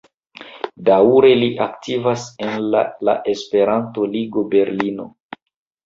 [0.89, 5.11] Daŭre li aktivas en la la Esperanto-Ligo Berlino.